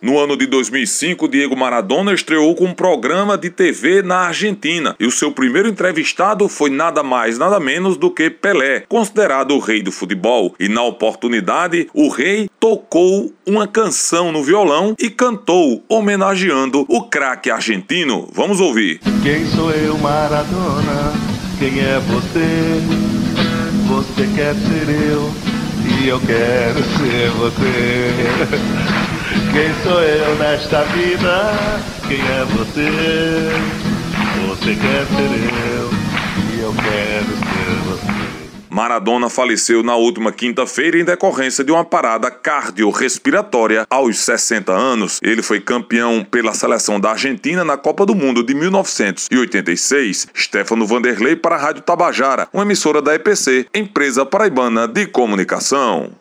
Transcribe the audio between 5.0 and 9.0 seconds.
e o seu primeiro entrevistado foi nada mais, nada menos do que Pelé,